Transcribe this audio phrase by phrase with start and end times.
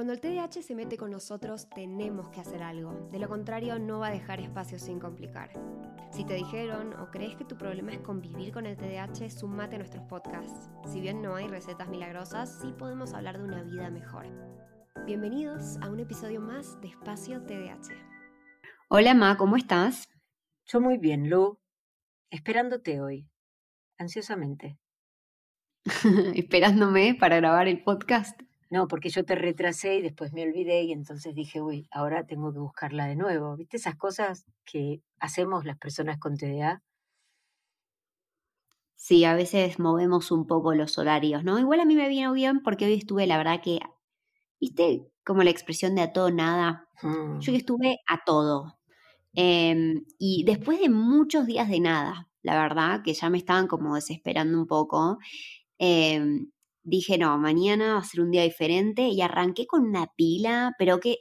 [0.00, 3.06] Cuando el TDAH se mete con nosotros, tenemos que hacer algo.
[3.12, 5.50] De lo contrario, no va a dejar espacio sin complicar.
[6.10, 9.78] Si te dijeron o crees que tu problema es convivir con el TDAH, sumate a
[9.80, 10.70] nuestros podcasts.
[10.90, 14.24] Si bien no hay recetas milagrosas, sí podemos hablar de una vida mejor.
[15.04, 17.92] Bienvenidos a un episodio más de Espacio TDAH.
[18.88, 20.08] Hola Ma, ¿cómo estás?
[20.64, 21.60] Yo muy bien, Lu.
[22.30, 23.28] Esperándote hoy,
[23.98, 24.78] ansiosamente.
[26.34, 28.40] Esperándome para grabar el podcast.
[28.70, 32.52] No, porque yo te retrasé y después me olvidé y entonces dije, uy, ahora tengo
[32.52, 33.56] que buscarla de nuevo.
[33.56, 36.82] ¿Viste esas cosas que hacemos las personas con TDA?
[38.96, 41.58] Sí, a veces movemos un poco los horarios, ¿no?
[41.58, 43.80] Igual a mí me vino bien porque hoy estuve, la verdad que,
[44.60, 45.10] ¿viste?
[45.24, 46.88] Como la expresión de a todo nada.
[47.02, 47.40] Mm.
[47.40, 48.78] Yo estuve a todo.
[49.34, 53.94] Em, y después de muchos días de nada, la verdad, que ya me estaban como
[53.96, 55.18] desesperando un poco,
[55.78, 56.20] eh,
[56.82, 61.00] dije, no, mañana va a ser un día diferente y arranqué con una pila, pero
[61.00, 61.18] que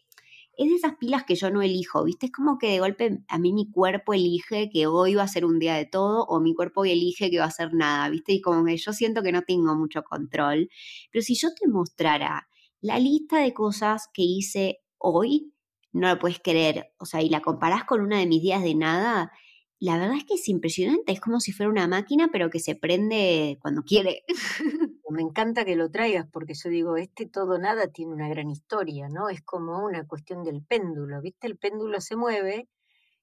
[0.60, 2.26] es de esas pilas que yo no elijo, ¿viste?
[2.26, 5.46] Es como que de golpe a mí mi cuerpo elige que hoy va a ser
[5.46, 8.34] un día de todo o mi cuerpo elige que va a ser nada, ¿viste?
[8.34, 10.70] Y como que yo siento que no tengo mucho control.
[11.12, 12.50] Pero si yo te mostrara
[12.82, 15.54] la lista de cosas que hice hoy,
[15.94, 18.76] no lo puedes creer, o sea, y la comparás con una de mis días de
[18.76, 19.32] nada,
[19.80, 22.76] la verdad es que es impresionante, es como si fuera una máquina, pero que se
[22.76, 24.24] prende cuando quiere.
[25.12, 29.10] Me encanta que lo traigas porque yo digo, este todo nada tiene una gran historia,
[29.10, 29.30] ¿no?
[29.30, 31.48] Es como una cuestión del péndulo, ¿viste?
[31.48, 32.68] El péndulo se mueve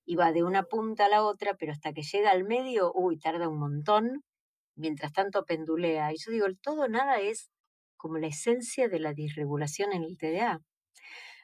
[0.04, 3.18] y va de una punta a la otra, pero hasta que llega al medio, uy,
[3.18, 4.24] tarda un montón,
[4.74, 6.12] mientras tanto pendulea.
[6.12, 7.50] Y yo digo, el todo nada es
[7.96, 10.60] como la esencia de la disregulación en el TDA.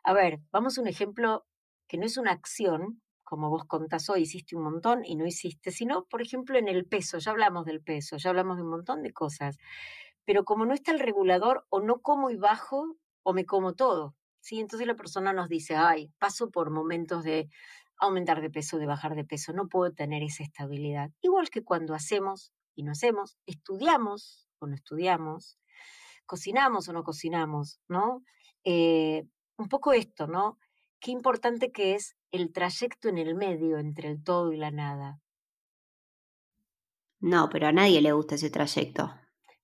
[0.04, 1.44] A ver, vamos a un ejemplo
[1.88, 5.70] que no es una acción, como vos contás hoy, hiciste un montón y no hiciste,
[5.70, 9.02] sino, por ejemplo, en el peso, ya hablamos del peso, ya hablamos de un montón
[9.02, 9.56] de cosas,
[10.24, 14.14] pero como no está el regulador, o no como y bajo, o me como todo,
[14.40, 14.60] ¿sí?
[14.60, 17.48] Entonces la persona nos dice, ay, paso por momentos de
[17.98, 21.10] aumentar de peso, de bajar de peso, no puedo tener esa estabilidad.
[21.20, 25.58] Igual que cuando hacemos y no hacemos, estudiamos o no estudiamos,
[26.26, 28.22] cocinamos o no cocinamos, ¿no?
[28.64, 29.24] Eh,
[29.56, 30.58] un poco esto, ¿no?
[31.02, 35.20] qué importante que es el trayecto en el medio entre el todo y la nada.
[37.20, 39.12] No, pero a nadie le gusta ese trayecto.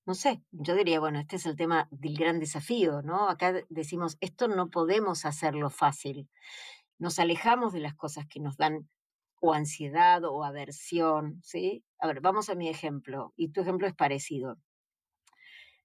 [0.08, 3.28] No sé, yo diría, bueno, este es el tema del gran desafío, ¿no?
[3.28, 6.30] Acá decimos, esto no podemos hacerlo fácil.
[6.98, 8.88] Nos alejamos de las cosas que nos dan
[9.42, 11.84] o ansiedad o aversión, ¿sí?
[11.98, 14.56] A ver, vamos a mi ejemplo, y tu ejemplo es parecido.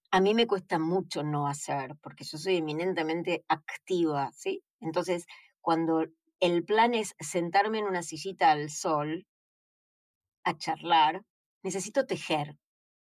[0.09, 4.63] A mí me cuesta mucho no hacer, porque yo soy eminentemente activa, ¿sí?
[4.79, 5.25] Entonces,
[5.59, 6.05] cuando
[6.39, 9.27] el plan es sentarme en una sillita al sol
[10.45, 11.25] a charlar,
[11.61, 12.57] necesito tejer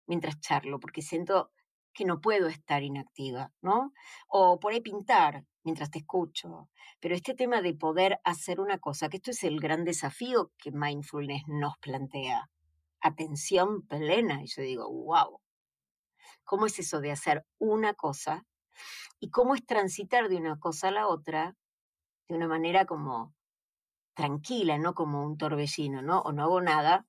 [0.07, 1.51] mientras charlo, porque siento
[1.93, 3.93] que no puedo estar inactiva, ¿no?
[4.29, 6.69] O por ahí pintar mientras te escucho.
[7.01, 10.71] Pero este tema de poder hacer una cosa, que esto es el gran desafío que
[10.73, 12.51] mindfulness nos plantea.
[13.01, 14.43] Atención plena.
[14.43, 15.41] Y yo digo, wow,
[16.45, 18.45] ¿cómo es eso de hacer una cosa?
[19.19, 21.57] ¿Y cómo es transitar de una cosa a la otra
[22.29, 23.35] de una manera como
[24.15, 26.21] tranquila, no como un torbellino, ¿no?
[26.21, 27.07] O no hago nada,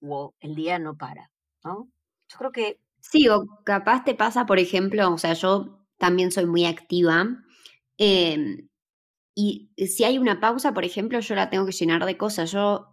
[0.00, 1.30] o el día no para,
[1.64, 1.88] ¿no?
[2.30, 2.80] Yo creo que...
[3.00, 7.28] Sí, o capaz te pasa, por ejemplo, o sea, yo también soy muy activa.
[7.98, 8.68] Em,
[9.34, 12.52] y si hay una pausa, por ejemplo, yo la tengo que llenar de cosas.
[12.52, 12.88] Yo,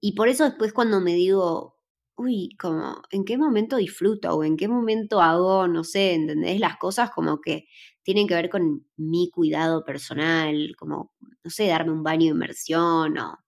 [0.00, 1.78] y por eso después cuando me digo,
[2.16, 4.34] uy, como, ¿en qué momento disfruto?
[4.36, 6.60] O en qué momento hago, no sé, ¿entendés?
[6.60, 7.66] Las cosas como que
[8.04, 11.12] tienen que ver con mi cuidado personal, como,
[11.44, 13.38] no sé, darme un baño de inmersión o,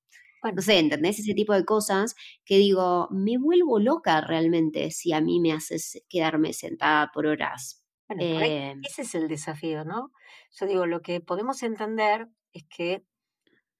[0.53, 1.19] no sé, ¿entendés?
[1.19, 2.15] Ese tipo de cosas
[2.45, 7.85] que digo, me vuelvo loca realmente si a mí me haces quedarme sentada por horas.
[8.09, 10.13] Bueno, eh, ese es el desafío, ¿no?
[10.53, 13.05] Yo digo, lo que podemos entender es que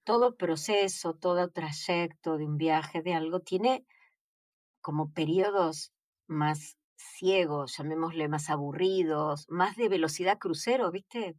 [0.03, 3.85] todo proceso, todo trayecto de un viaje, de algo, tiene
[4.81, 5.93] como periodos
[6.27, 11.35] más ciegos, llamémosle más aburridos, más de velocidad crucero, ¿viste?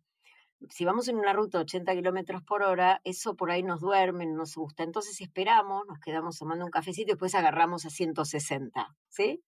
[0.69, 4.37] Si vamos en una ruta 80 kilómetros por hora, eso por ahí nos duerme, no
[4.37, 4.83] nos gusta.
[4.83, 9.43] Entonces esperamos, nos quedamos tomando un cafecito y después agarramos a 160, ¿sí?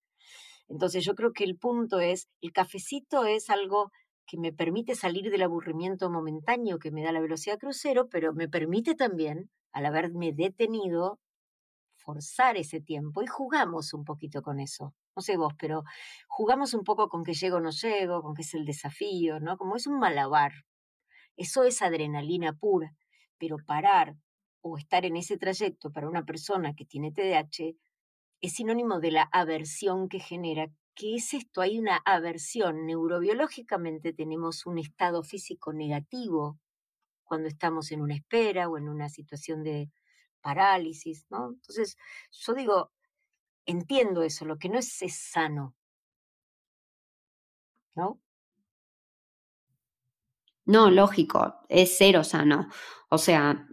[0.67, 3.91] Entonces yo creo que el punto es, el cafecito es algo
[4.25, 8.49] que me permite salir del aburrimiento momentáneo que me da la velocidad crucero, pero me
[8.49, 11.19] permite también, al haberme detenido,
[11.95, 14.93] forzar ese tiempo y jugamos un poquito con eso.
[15.15, 15.83] No sé vos, pero
[16.27, 19.57] jugamos un poco con que llego o no llego, con que es el desafío, ¿no?
[19.57, 20.51] Como es un malabar.
[21.37, 22.95] Eso es adrenalina pura,
[23.37, 24.15] pero parar
[24.61, 27.75] o estar en ese trayecto para una persona que tiene TDAH
[28.41, 32.85] es sinónimo de la aversión que genera que es esto, hay una aversión.
[32.85, 36.59] Neurobiológicamente tenemos un estado físico negativo
[37.23, 39.89] cuando estamos en una espera o en una situación de
[40.41, 41.49] parálisis, ¿no?
[41.53, 41.97] Entonces,
[42.31, 42.91] yo digo,
[43.65, 45.75] entiendo eso, lo que no es, es sano,
[47.95, 48.19] ¿no?
[50.65, 52.69] No, lógico, es cero sano.
[53.09, 53.67] O sea,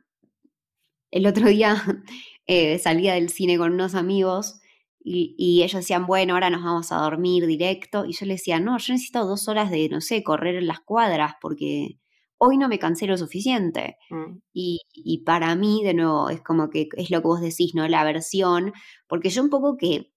[1.10, 1.76] el otro día
[2.46, 4.60] eh, salía del cine con unos amigos
[5.02, 8.04] y, ellos decían, bueno, ahora nos vamos a dormir directo.
[8.04, 10.81] Y yo les decía, no, yo necesito dos horas de, no sé, correr en las
[10.81, 11.98] cuadras porque
[12.38, 13.96] hoy no me cansé lo suficiente.
[14.10, 14.38] Mm.
[14.52, 17.88] Y, y, para mí, de nuevo, es como que es lo que vos decís, ¿no?
[17.88, 18.72] La versión,
[19.08, 20.12] porque yo un poco que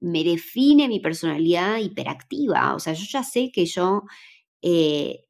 [0.00, 2.74] me define mi personalidad hiperactiva.
[2.74, 4.04] O sea, yo ya sé que yo
[4.62, 5.23] eh,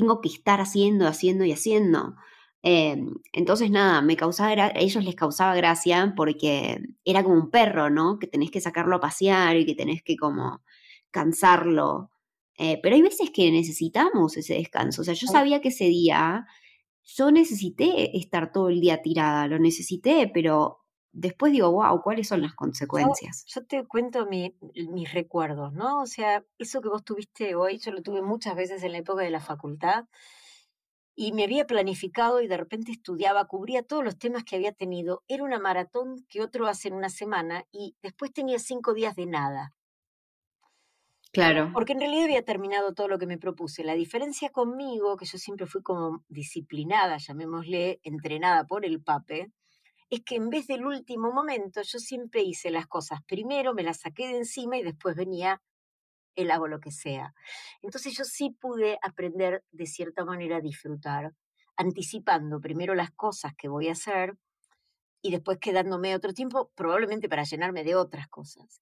[0.00, 2.16] tengo que estar haciendo, haciendo y haciendo.
[2.62, 7.90] Em, entonces, nada, me causaba a ellos les causaba gracia porque era como un perro,
[7.90, 8.18] ¿no?
[8.18, 10.62] Que tenés que sacarlo a pasear y que tenés que como
[11.10, 12.10] cansarlo.
[12.58, 15.02] Eh, pero hay veces que necesitamos ese descanso.
[15.02, 16.46] O sea, yo sabía que ese día
[17.04, 20.79] yo necesité estar todo el día tirada, lo necesité, pero
[21.12, 23.44] después digo, wow, ¿cuáles son las consecuencias?
[23.46, 26.00] Yo, te cuento mis recuerdos, ¿no?
[26.00, 29.22] O sea, eso que vos tuviste hoy, yo lo tuve muchas veces en la época
[29.22, 30.06] de la facultad
[31.14, 35.22] y me había planificado y de repente estudiaba, cubría todos los temas que había tenido.
[35.28, 39.26] Era una maratón que otro hace en una semana y después tenía cinco días de
[39.26, 39.74] nada.
[41.32, 41.70] Claro.
[41.72, 43.84] Porque en realidad había terminado todo lo que me propuse.
[43.84, 49.52] La diferencia conmigo, que yo siempre fui como disciplinada, llamémosle, entrenada por el pape,
[50.10, 54.00] es que en vez del último momento yo siempre hice las cosas primero, me las
[54.00, 55.62] saqué de encima y después venía
[56.34, 57.32] el hago lo que sea.
[57.80, 61.32] Entonces yo sí pude aprender de cierta manera a disfrutar,
[61.76, 64.36] anticipando primero las cosas que voy a hacer
[65.22, 68.80] y después quedándome otro tiempo probablemente para llenarme de otras cosas.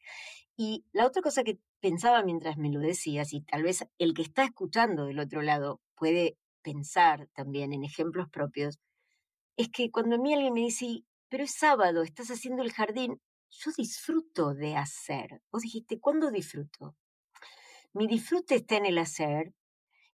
[0.57, 4.23] Y la otra cosa que pensaba mientras me lo decías, y tal vez el que
[4.23, 8.79] está escuchando del otro lado puede pensar también en ejemplos propios,
[9.57, 13.21] es que cuando a mí alguien me dice, pero es sábado, estás haciendo el jardín,
[13.51, 15.43] yo disfruto de hacer.
[15.51, 16.97] Vos dijiste, ¿cuándo disfruto?
[17.93, 19.55] Mi disfrute está en el hacer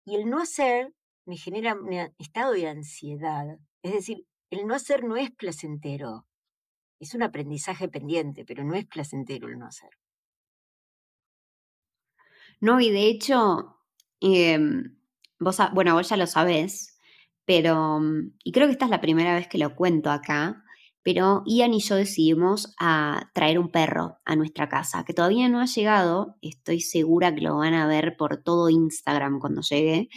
[0.05, 0.93] y el no hacer
[1.25, 3.57] me genera un estado de ansiedad.
[3.83, 6.25] Es decir, el no hacer no es placentero.
[6.99, 9.89] Es un aprendizaje pendiente, pero no es placentero el no hacer.
[12.59, 13.77] No, y de hecho,
[14.19, 14.97] em,
[15.39, 16.99] vos, bueno, vos ya lo sabés,
[17.45, 20.60] pero, mm, y creo que esta es la primera vez que lo cuento acá,
[21.03, 25.59] pero Ian y yo decidimos a traer un perro a nuestra casa, que todavía no
[25.59, 30.09] ha llegado, estoy segura que lo van a ver por todo Instagram cuando llegue.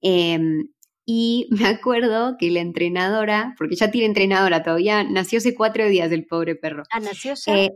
[0.00, 0.68] Em,
[1.06, 6.12] y me acuerdo que la entrenadora, porque ya tiene entrenadora todavía, nació hace cuatro días
[6.12, 6.82] el pobre perro.
[6.90, 7.56] Ah, nació ya.
[7.56, 7.70] Eh,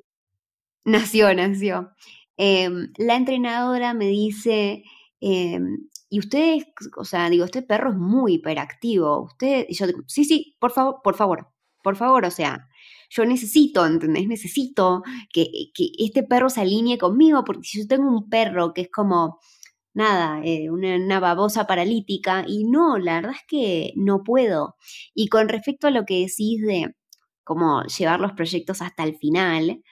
[0.85, 1.91] nació, nació.
[2.37, 4.83] Em, la entrenadora me dice,
[5.21, 6.67] em, y ustedes,
[6.97, 9.23] o sea, digo, este perro es muy hiperactivo.
[9.25, 12.69] Usted, y yo digo, sí, sí, por favor, por favor, por favor, o sea,
[13.11, 14.29] yo necesito, ¿entendés?
[14.29, 15.51] Necesito que,
[15.99, 19.41] este perro se alinee conmigo, porque si yo tengo un perro que es como,
[19.95, 24.77] nada, eh, una, babosa paralítica, y no, la verdad es que no puedo.
[25.15, 26.95] Y con respecto a lo que decís de
[27.45, 29.83] cómo llevar los proyectos hasta el final,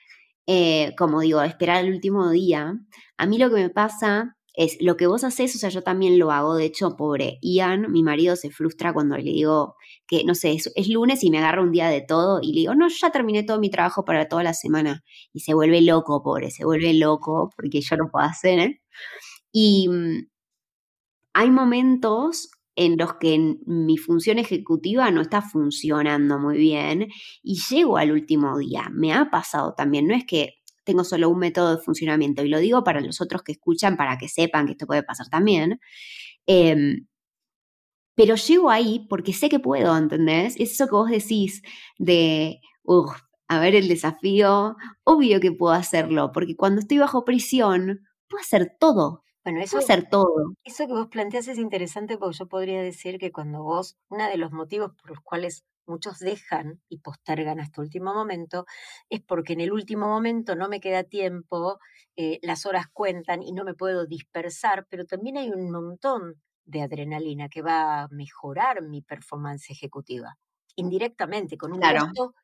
[0.46, 2.74] eh, como digo, esperar el último día,
[3.18, 6.18] a mí lo que me pasa es lo que vos haces, o sea, yo también
[6.18, 6.56] lo hago.
[6.56, 9.76] De hecho, pobre Ian, mi marido se frustra cuando le digo
[10.08, 12.74] que, no sé, es, lunes y me agarra un día de todo y le digo,
[12.74, 15.04] no, ya terminé todo mi trabajo para toda la semana.
[15.32, 18.58] Y se vuelve loco, pobre, se vuelve loco porque yo no puedo hacer.
[18.58, 18.80] ¿eh?
[19.52, 20.28] Y mm,
[21.34, 27.08] hay momentos en los que mi función ejecutiva no está funcionando muy bien
[27.42, 28.88] y llego al último día.
[28.92, 32.60] Me ha pasado también, no es que tengo solo un método de funcionamiento y lo
[32.60, 35.80] digo para los otros que escuchan, para que sepan que esto puede pasar también.
[36.46, 37.07] Em,
[38.18, 40.56] pero llego ahí porque sé que puedo, ¿entendés?
[40.58, 41.62] Es eso que vos decís
[41.98, 48.08] de, uff, a ver el desafío, obvio que puedo hacerlo, porque cuando estoy bajo prisión,
[48.28, 49.22] puedo hacer todo.
[49.44, 50.54] Bueno, eso, puedo hacer todo.
[50.64, 54.36] Eso que vos planteas es interesante porque yo podría decir que cuando vos, uno de
[54.36, 58.66] los motivos por los cuales muchos dejan y postergan hasta último momento,
[59.08, 61.78] es porque en el último momento no me queda tiempo,
[62.16, 66.34] eh, las horas cuentan y no me puedo dispersar, pero también hay un montón
[66.68, 70.36] de adrenalina que va a mejorar mi performance ejecutiva,
[70.76, 72.34] indirectamente, con un gasto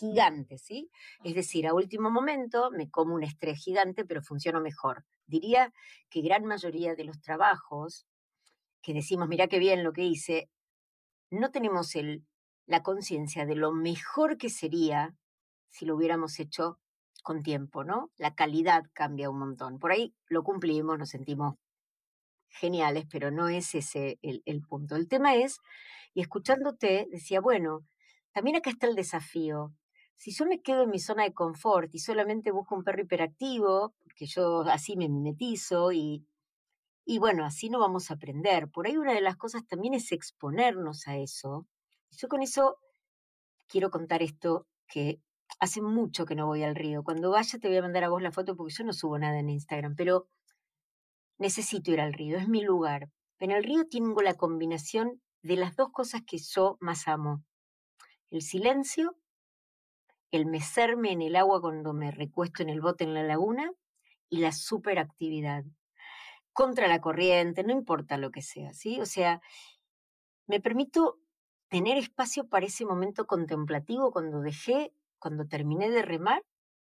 [0.00, 0.90] gigante, ¿sí?
[1.22, 5.04] Es decir, a último momento me como un estrés gigante, pero funciono mejor.
[5.26, 5.72] Diría
[6.08, 8.06] que gran mayoría de los trabajos
[8.82, 10.48] que decimos, mira qué bien lo que hice,
[11.30, 12.24] no tenemos el
[12.66, 15.14] la conciencia de lo mejor que sería
[15.70, 16.80] si lo hubiéramos hecho
[17.22, 18.10] con tiempo, ¿no?
[18.16, 19.78] La calidad cambia un montón.
[19.78, 21.54] Por ahí lo cumplimos, nos sentimos
[22.56, 24.96] geniales, pero no es ese el, punto.
[24.96, 25.60] El tema es,
[26.14, 27.86] y escuchándote, decía, bueno,
[28.32, 29.72] también acá está el desafío.
[30.16, 33.94] Si yo me quedo en mi zona de confort y solamente busco un perro hiperactivo,
[34.02, 36.26] porque yo así me mimetizo y,
[37.04, 38.68] y bueno, así no vamos a aprender.
[38.70, 41.66] Por ahí una de las cosas también es exponernos a eso.
[42.10, 42.78] Yo con eso
[43.68, 45.20] quiero contar esto que
[45.60, 47.02] hace mucho que no voy al río.
[47.02, 49.38] Cuando vaya te voy a mandar a vos la foto porque yo no subo nada
[49.38, 50.28] en Instagram, pero
[51.38, 53.08] necesito ir al río, es mi lugar.
[53.38, 57.44] En el río tengo la combinación de las dos cosas que yo más amo.
[58.30, 59.16] El silencio,
[60.30, 63.70] el mecerme en el agua cuando me recuesto en el bote en la laguna
[64.28, 65.64] y la superactividad.
[66.52, 69.00] Contra la corriente, no importa lo que sea, ¿sí?
[69.00, 69.40] O sea,
[70.46, 71.18] me permito
[71.68, 76.42] tener espacio para ese momento contemplativo cuando dejé, cuando terminé de remar,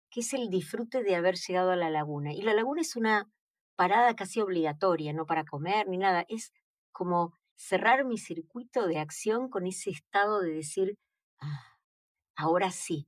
[0.09, 2.33] que es el disfrute de haber llegado a la laguna.
[2.33, 3.29] Y la laguna es una
[3.77, 6.51] parada casi obligatoria, no para comer ni nada, es
[6.91, 10.97] como cerrar mi circuito de acción con ese estado de decir,
[11.39, 11.77] ah,
[12.35, 13.07] ahora sí.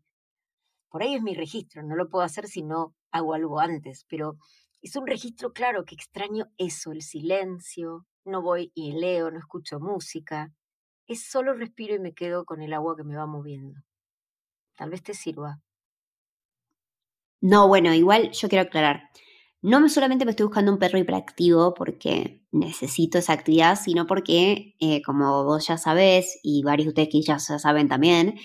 [0.90, 4.38] Por ahí es mi registro, no lo puedo hacer si no hago algo antes, pero
[4.82, 9.80] es un registro claro que extraño eso, el silencio, no voy y leo, no escucho
[9.80, 10.54] música,
[11.08, 13.82] es solo respiro y me quedo con el agua que me va moviendo.
[14.76, 15.60] Tal vez te sirva.
[17.42, 19.10] No, bueno, igual yo quiero aclarar.
[19.64, 25.02] No solamente me estoy buscando un perro hiperactivo porque necesito esa actividad, sino porque, eh,
[25.02, 28.36] como vos ya sabés, y varios de ustedes que ya saben también,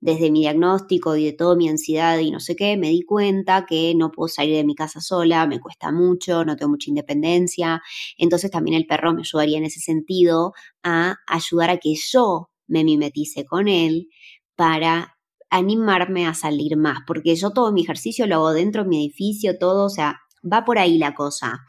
[0.00, 3.66] desde mi diagnóstico y de toda mi ansiedad y no sé qué, me di cuenta
[3.66, 7.80] que no puedo salir de mi casa sola, me cuesta mucho, no tengo mucha independencia.
[8.18, 12.82] Entonces también el perro me ayudaría en ese sentido a ayudar a que yo me
[12.84, 14.08] mimetice con él
[14.56, 15.16] para
[15.50, 19.56] animarme a salir más, porque yo todo mi ejercicio lo hago dentro de mi edificio,
[19.56, 20.20] todo, o sea,
[20.50, 21.64] va por ahí la cosa.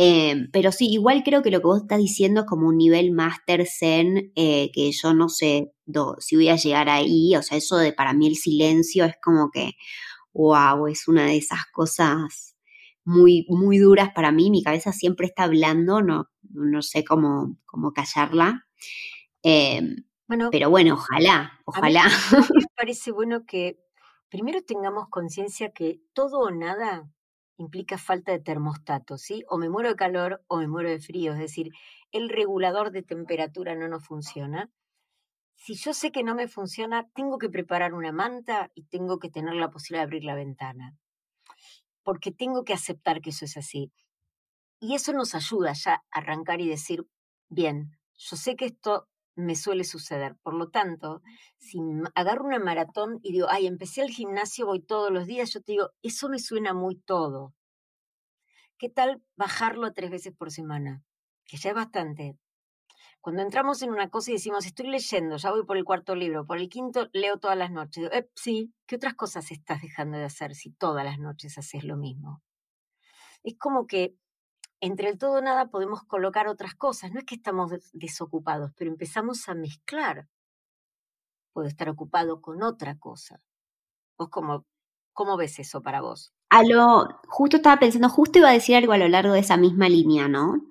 [0.00, 3.10] Eh, pero sí, igual creo que lo que vos estás diciendo es como un nivel
[3.10, 5.72] máster zen, eh, que yo no sé
[6.20, 9.50] si voy a llegar ahí, o sea, eso de para mí el silencio es como
[9.50, 9.72] que,
[10.32, 12.56] wow, es una de esas cosas
[13.04, 17.92] muy, muy duras para mí, mi cabeza siempre está hablando, no, no sé cómo, cómo
[17.92, 18.66] callarla.
[19.42, 19.82] Eh,
[20.28, 22.04] bueno, pero bueno, ojalá, ojalá.
[22.54, 23.80] me parece bueno que
[24.28, 27.10] primero tengamos conciencia que todo o nada
[27.58, 29.44] implica falta de termostato, ¿sí?
[29.48, 31.70] O me muero de calor o me muero de frío, es decir,
[32.12, 34.70] el regulador de temperatura no nos funciona.
[35.56, 39.28] Si yo sé que no me funciona, tengo que preparar una manta y tengo que
[39.28, 40.96] tener la posibilidad de abrir la ventana,
[42.04, 43.92] porque tengo que aceptar que eso es así.
[44.80, 47.04] Y eso nos ayuda ya a arrancar y decir,
[47.48, 50.36] bien, yo sé que esto me suele suceder.
[50.42, 51.22] Por lo tanto,
[51.58, 51.78] si
[52.14, 55.72] agarro una maratón y digo, ay, empecé el gimnasio, voy todos los días, yo te
[55.72, 57.54] digo, eso me suena muy todo.
[58.78, 61.02] ¿Qué tal bajarlo a tres veces por semana?
[61.46, 62.36] Que ya es bastante.
[63.20, 66.44] Cuando entramos en una cosa y decimos, estoy leyendo, ya voy por el cuarto libro,
[66.44, 68.02] por el quinto leo todas las noches.
[68.02, 71.84] Digo, eh, sí, ¿qué otras cosas estás dejando de hacer si todas las noches haces
[71.84, 72.42] lo mismo?
[73.44, 74.14] Es como que
[74.80, 77.12] entre el todo nada podemos colocar otras cosas.
[77.12, 80.28] No es que estamos desocupados, pero empezamos a mezclar.
[81.52, 83.40] Puedo estar ocupado con otra cosa.
[84.16, 84.66] ¿Vos cómo,
[85.12, 86.32] cómo ves eso para vos?
[86.50, 89.56] A lo, justo estaba pensando, justo iba a decir algo a lo largo de esa
[89.56, 90.66] misma línea, ¿no?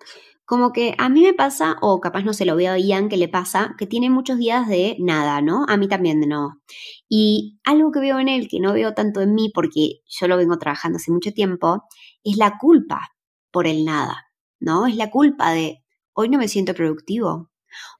[0.45, 3.17] Como que a mí me pasa, o capaz no se lo veo a Ian que
[3.17, 5.65] le pasa, que tiene muchos días de nada, ¿no?
[5.67, 6.61] A mí también de no.
[7.09, 10.37] Y algo que veo en él, que no veo tanto en mí, porque yo lo
[10.37, 11.83] vengo trabajando hace mucho tiempo,
[12.23, 13.16] es la culpa
[13.51, 14.27] por el nada,
[14.59, 14.87] ¿no?
[14.87, 17.51] Es la culpa de hoy no me siento productivo,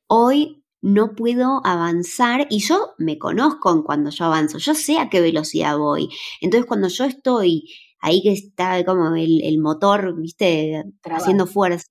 [0.08, 5.10] hoy no puedo avanzar y yo me conozco en cuando yo avanzo, yo sé a
[5.10, 6.10] qué velocidad voy.
[6.42, 7.66] Entonces cuando yo estoy
[8.00, 11.88] ahí que está como el, motor, viste, haciendo fuerza,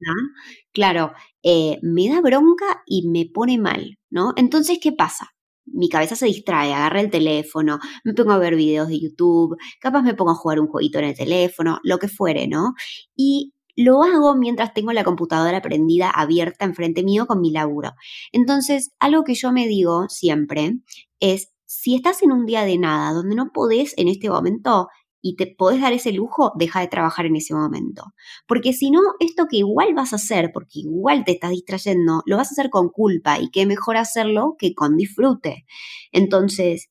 [0.73, 4.33] claro, eh, me da bronca y me pone mal, ¿no?
[4.37, 5.36] Entonces, ¿qué pasa?
[5.67, 10.03] Mi cabeza se distrae, agarra el teléfono, me pongo a ver videos de YouTube, capaz
[10.03, 12.75] me pongo a jugar un jueguito en el teléfono, lo que fuere, ¿no?
[13.15, 17.93] Y lo hago mientras tengo la computadora prendida abierta enfrente mío con mi laburo.
[18.33, 20.79] Entonces, algo que yo me digo siempre
[21.21, 24.89] es, si estás en un día de nada donde no podés en este momento
[25.29, 28.15] y te podés dar ese lujo, deja de trabajar en ese momento.
[28.47, 32.37] Porque si no, esto que igual vas a hacer, porque igual te estás distrayendo, lo
[32.37, 35.67] vas a hacer con culpa y qué mejor hacerlo que con disfrute.
[36.13, 36.91] Entonces,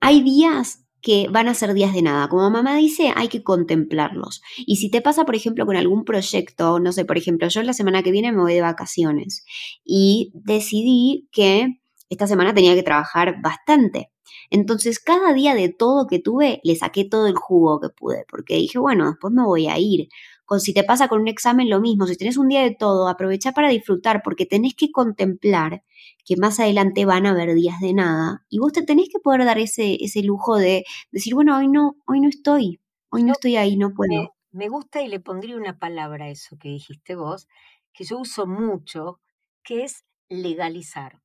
[0.00, 2.28] hay días que van a ser días de nada.
[2.28, 4.42] Como mamá dice, hay que contemplarlos.
[4.58, 7.72] Y si te pasa, por ejemplo, con algún proyecto, no sé, por ejemplo, yo la
[7.72, 9.44] semana que viene me voy de vacaciones
[9.84, 11.79] y decidí que
[12.10, 14.10] esta semana tenía que trabajar bastante.
[14.50, 18.56] Entonces, cada día de todo que tuve, le saqué todo el jugo que pude, porque
[18.56, 20.08] dije, bueno, después me voy a ir.
[20.44, 22.06] Con, si te pasa con un examen, lo mismo.
[22.06, 25.84] Si tenés un día de todo, aprovecha para disfrutar, porque tenés que contemplar
[26.24, 28.44] que más adelante van a haber días de nada.
[28.48, 31.96] Y vos te tenés que poder dar ese, ese lujo de decir, bueno, hoy no,
[32.06, 34.10] hoy no estoy, hoy no estoy ahí, no puedo.
[34.10, 37.46] Me, me gusta y le pondría una palabra a eso que dijiste vos,
[37.92, 39.20] que yo uso mucho,
[39.62, 41.20] que es legalizar.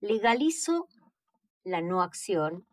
[0.00, 0.88] Legalizo
[1.64, 2.66] la no acción.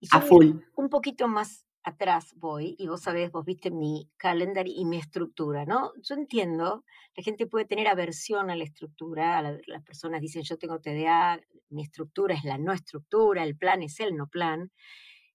[0.00, 0.60] Y a full.
[0.76, 5.64] Un poquito más atrás voy, y vos sabés, vos viste mi calendar y mi estructura,
[5.64, 5.92] ¿no?
[6.02, 6.84] Yo entiendo,
[7.16, 11.82] la gente puede tener aversión a la estructura, las personas dicen yo tengo TDA, mi
[11.82, 14.70] estructura es la no estructura, el plan es el no plan.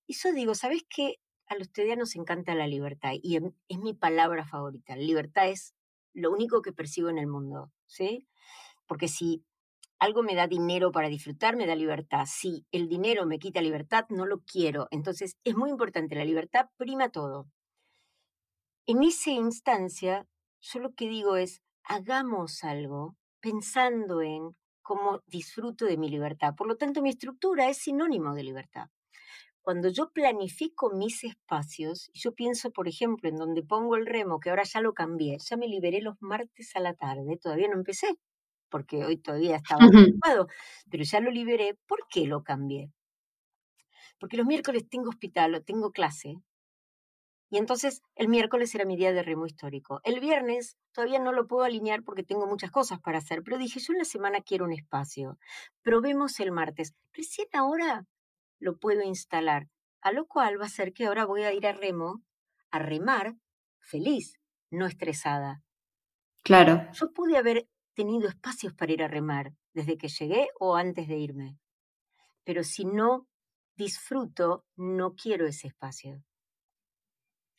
[0.07, 1.15] Y yo digo, ¿sabés qué?
[1.47, 4.95] A los TDA nos encanta la libertad y es mi palabra favorita.
[4.95, 5.75] La libertad es
[6.13, 8.27] lo único que percibo en el mundo, ¿sí?
[8.87, 9.43] Porque si
[9.99, 12.25] algo me da dinero para disfrutar, me da libertad.
[12.27, 14.87] Si el dinero me quita libertad, no lo quiero.
[14.91, 17.47] Entonces es muy importante, la libertad prima todo.
[18.87, 20.27] En esa instancia,
[20.59, 26.53] yo lo que digo es, hagamos algo pensando en cómo disfruto de mi libertad.
[26.55, 28.89] Por lo tanto, mi estructura es sinónimo de libertad.
[29.61, 34.51] Cuando yo planifico mis espacios, yo pienso, por ejemplo, en donde pongo el remo, que
[34.51, 38.15] ahora ya lo cambié, ya me liberé los martes a la tarde, todavía no empecé,
[38.75, 40.47] porque hoy todavía estaba ocupado,
[40.91, 41.77] pero ya lo liberé.
[41.87, 42.91] ¿Por qué lo cambié?
[44.19, 46.41] Porque los miércoles tengo hospital o tengo clase,
[47.49, 50.01] y entonces el miércoles era mi día de remo histórico.
[50.03, 53.79] El viernes todavía no lo puedo alinear porque tengo muchas cosas para hacer, pero dije,
[53.79, 55.37] yo en la semana quiero un espacio.
[55.81, 56.95] Probemos el martes.
[57.13, 58.05] Recién ahora
[58.59, 59.69] lo puedo instalar,
[60.01, 62.21] a lo cual va a ser que ahora voy a ir a remo,
[62.71, 63.35] a remar
[63.79, 64.37] feliz,
[64.69, 65.63] no estresada.
[66.43, 66.91] Claro.
[66.91, 71.17] Yo pude haber tenido espacios para ir a remar desde que llegué o antes de
[71.17, 71.57] irme.
[72.43, 73.27] Pero si no
[73.75, 76.23] disfruto, no quiero ese espacio.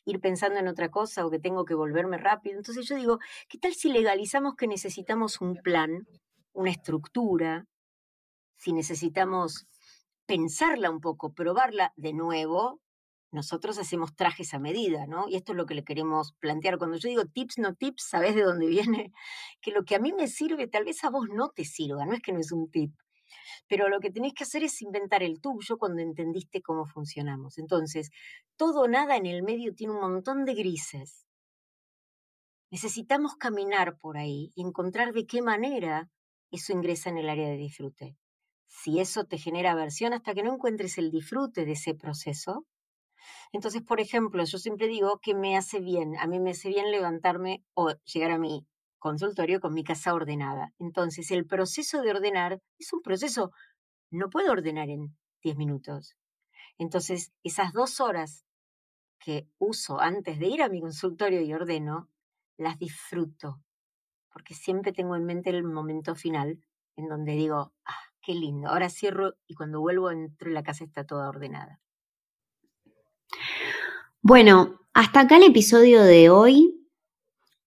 [0.05, 2.57] Ir pensando en otra cosa o que tengo que volverme rápido.
[2.57, 6.07] Entonces yo digo, ¿qué tal si legalizamos que necesitamos un plan,
[6.53, 7.65] una estructura?
[8.55, 9.67] Si necesitamos
[10.25, 12.79] pensarla un poco, probarla de nuevo,
[13.37, 15.29] nosotros hacemos trajes a medida, ¿no?
[15.29, 16.77] Y esto es lo que le queremos plantear.
[16.77, 19.13] Cuando yo digo tips, no tips, ¿sabes de dónde viene?
[19.61, 22.13] Que lo que a mí me sirve, tal vez a vos no te sirva, no
[22.13, 22.93] es que no es un tip.
[23.67, 27.57] Pero lo que tenés que hacer es inventar el tuyo cuando entendiste cómo funcionamos.
[27.57, 28.09] Entonces,
[28.55, 31.27] todo nada en el medio tiene un montón de grises.
[32.71, 36.09] Necesitamos caminar por ahí y encontrar de qué manera
[36.51, 38.17] eso ingresa en el área de disfrute.
[38.67, 42.65] Si eso te genera aversión hasta que no encuentres el disfrute de ese proceso,
[43.51, 46.91] entonces, por ejemplo, yo siempre digo que me hace bien, a mí me hace bien
[46.91, 48.65] levantarme o llegar a mi
[48.99, 50.73] consultorio con mi casa ordenada.
[50.79, 53.51] Entonces, el proceso de ordenar es un proceso,
[54.11, 56.15] no puedo ordenar en 10 minutos.
[56.77, 58.45] Entonces, esas dos horas
[59.19, 62.09] que uso antes de ir a mi consultorio y ordeno,
[62.57, 63.61] las disfruto,
[64.31, 66.59] porque siempre tengo en mente el momento final
[66.95, 71.05] en donde digo, ah, qué lindo, ahora cierro y cuando vuelvo entro la casa está
[71.05, 71.79] toda ordenada.
[74.29, 76.85] Bueno, hasta acá el episodio de hoy.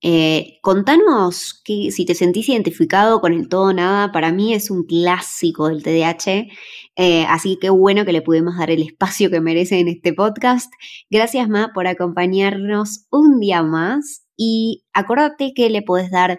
[0.02, 4.84] Eh, contanos que, si te sentís identificado con el todo nada, para mí es un
[4.84, 6.48] clásico del TDAH,
[6.96, 10.70] eh, así que bueno que le pudimos dar el espacio que merece en este podcast.
[11.08, 16.38] Gracias Ma por acompañarnos un día más y acuérdate que le podés dar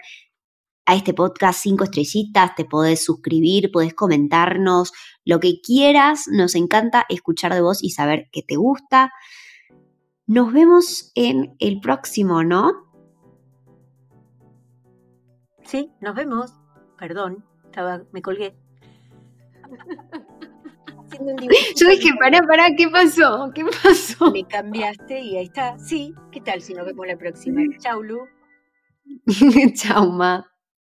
[0.86, 4.92] a este podcast cinco estrellitas, te podés suscribir, podés comentarnos
[5.26, 9.12] lo que quieras, nos encanta escuchar de vos y saber que te gusta.
[10.32, 12.72] Nos vemos en el próximo, ¿no?
[15.66, 16.54] Sí, nos vemos.
[16.98, 18.56] Perdón, estaba, me colgué.
[21.76, 23.52] Yo dije, pará, pará, ¿qué pasó?
[23.54, 24.32] ¿Qué pasó?
[24.32, 25.78] Me cambiaste y ahí está.
[25.78, 27.64] Sí, ¿qué tal si nos vemos la próxima?
[27.80, 28.20] Chau, Lu.
[29.76, 30.50] Chau, Ma.